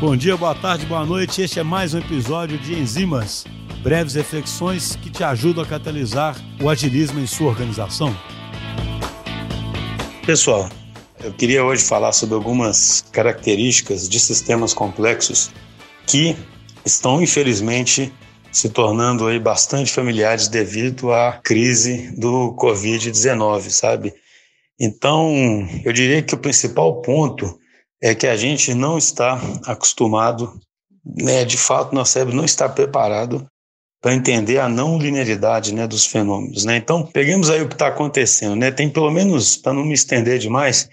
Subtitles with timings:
[0.00, 1.40] Bom dia, boa tarde, boa noite.
[1.40, 3.44] Este é mais um episódio de Enzimas,
[3.80, 8.14] breves reflexões que te ajudam a catalisar o agilismo em sua organização.
[10.26, 10.68] Pessoal,
[11.22, 15.50] eu queria hoje falar sobre algumas características de sistemas complexos
[16.06, 16.36] que
[16.84, 18.12] estão, infelizmente,
[18.50, 24.12] se tornando aí bastante familiares devido à crise do Covid-19, sabe?
[24.78, 25.32] Então,
[25.84, 27.58] eu diria que o principal ponto
[28.02, 30.60] é que a gente não está acostumado,
[31.04, 33.46] né, de fato, nosso cérebro não está preparado
[34.04, 36.66] para entender a não linearidade né, dos fenômenos.
[36.66, 36.76] Né?
[36.76, 38.54] Então, peguemos aí o que está acontecendo.
[38.54, 38.70] Né?
[38.70, 40.90] Tem pelo menos, para não me estender demais,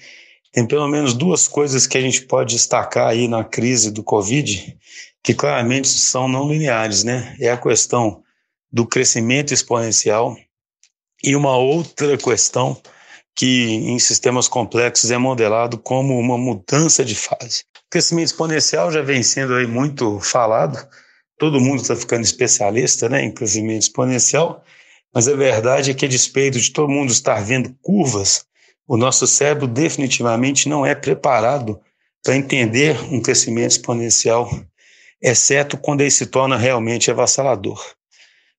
[0.54, 4.78] tem pelo menos duas coisas que a gente pode destacar aí na crise do Covid,
[5.22, 7.04] que claramente são não lineares.
[7.04, 7.36] Né?
[7.38, 8.24] É a questão
[8.72, 10.34] do crescimento exponencial
[11.22, 12.82] e uma outra questão
[13.36, 17.64] que em sistemas complexos é modelado como uma mudança de fase.
[17.78, 20.78] O crescimento exponencial já vem sendo aí muito falado,
[21.38, 24.64] todo mundo está ficando especialista né, em crescimento exponencial,
[25.14, 28.46] mas a verdade é que, a despeito de todo mundo estar vendo curvas,
[28.88, 31.80] o nosso cérebro definitivamente não é preparado
[32.24, 34.50] para entender um crescimento exponencial,
[35.22, 37.82] exceto quando ele se torna realmente avassalador.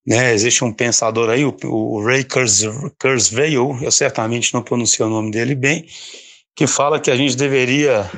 [0.05, 5.31] Né, existe um pensador aí, o, o Ray Kurzweil, eu certamente não pronunciei o nome
[5.31, 5.87] dele bem,
[6.57, 8.11] que fala que a gente deveria,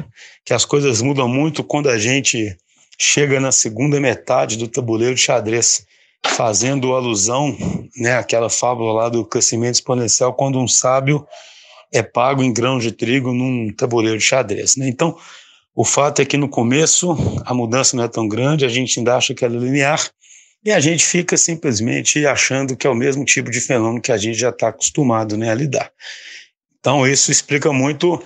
[0.44, 2.56] que as coisas mudam muito quando a gente
[2.98, 5.86] chega na segunda metade do tabuleiro de xadrez,
[6.26, 7.56] fazendo alusão,
[7.96, 11.26] né, àquela fábula lá do crescimento exponencial, quando um sábio
[11.92, 14.74] é pago em grãos de trigo num tabuleiro de xadrez.
[14.76, 14.88] Né?
[14.88, 15.16] Então,
[15.74, 19.16] o fato é que no começo a mudança não é tão grande, a gente ainda
[19.16, 20.00] acha que ela é linear,
[20.64, 24.16] e a gente fica simplesmente achando que é o mesmo tipo de fenômeno que a
[24.16, 25.92] gente já está acostumado né, a lidar.
[26.80, 28.22] Então, isso explica muito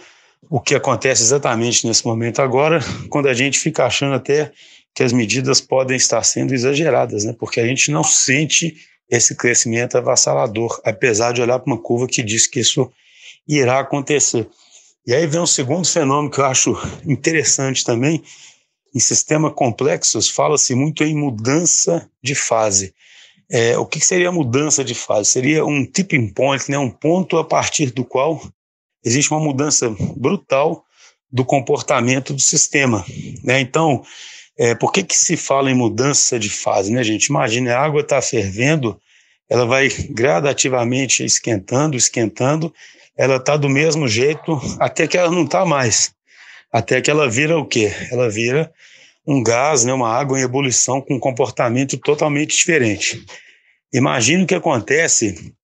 [0.49, 2.81] o que acontece exatamente nesse momento agora,
[3.11, 4.53] quando a gente fica achando até
[4.95, 7.35] que as medidas podem estar sendo exageradas, né?
[7.39, 8.77] porque a gente não sente
[9.11, 12.91] esse crescimento avassalador, apesar de olhar para uma curva que diz que isso
[13.47, 14.47] irá acontecer.
[15.07, 18.23] E aí vem um segundo fenômeno que eu acho interessante também,
[18.95, 22.95] em sistemas complexos, fala-se muito em mudança de fase.
[23.51, 25.31] É, o que seria mudança de fase?
[25.31, 28.41] Seria um tipping point, né, um ponto a partir do qual
[29.05, 30.85] existe uma mudança brutal
[31.31, 33.05] do comportamento do sistema.
[33.43, 33.61] Né?
[33.61, 34.03] Então,
[34.59, 36.93] é, por que, que se fala em mudança de fase?
[36.93, 37.27] Né, gente?
[37.27, 39.01] Imagine, a água está fervendo,
[39.49, 42.73] ela vai gradativamente esquentando, esquentando,
[43.17, 46.13] ela está do mesmo jeito até que ela não está mais
[46.73, 47.93] até que ela vira o quê?
[48.11, 48.73] Ela vira
[49.27, 53.25] um gás, né, uma água em ebulição com um comportamento totalmente diferente.
[53.93, 55.55] Imagine o que acontece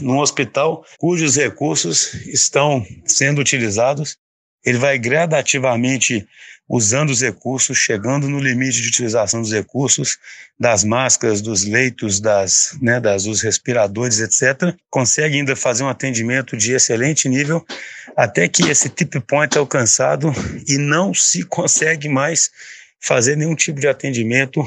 [0.00, 4.16] num hospital cujos recursos estão sendo utilizados.
[4.64, 6.26] Ele vai gradativamente
[6.70, 10.18] usando os recursos, chegando no limite de utilização dos recursos,
[10.58, 14.72] das máscaras, dos leitos, das, né, das, dos respiradores, etc.
[14.88, 17.66] Consegue ainda fazer um atendimento de excelente nível,
[18.16, 20.32] até que esse tip point é alcançado
[20.68, 22.52] e não se consegue mais
[23.00, 24.64] fazer nenhum tipo de atendimento.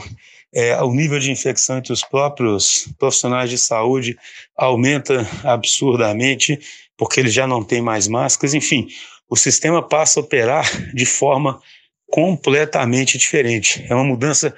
[0.54, 4.18] É, o nível de infecção entre os próprios profissionais de saúde
[4.58, 6.60] aumenta absurdamente,
[6.98, 8.88] porque eles já não têm mais máscaras, enfim,
[9.34, 11.60] o sistema passa a operar de forma
[12.08, 13.84] completamente diferente.
[13.90, 14.54] É uma mudança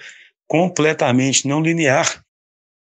[0.45, 2.21] completamente não linear.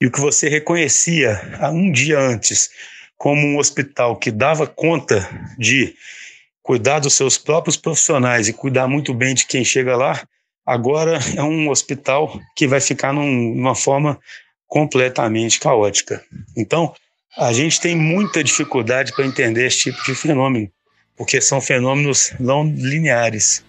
[0.01, 2.71] E o que você reconhecia há um dia antes
[3.19, 5.95] como um hospital que dava conta de
[6.63, 10.27] cuidar dos seus próprios profissionais e cuidar muito bem de quem chega lá,
[10.65, 14.19] agora é um hospital que vai ficar num, numa forma
[14.67, 16.25] completamente caótica.
[16.57, 16.95] Então,
[17.37, 20.71] a gente tem muita dificuldade para entender esse tipo de fenômeno,
[21.17, 23.65] porque são fenômenos não lineares.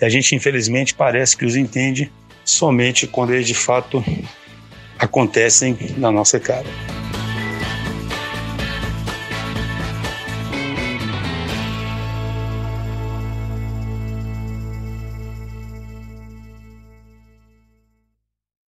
[0.00, 2.10] E a gente, infelizmente, parece que os entende
[2.44, 4.04] somente quando eles de fato
[4.98, 6.66] acontecem na nossa cara.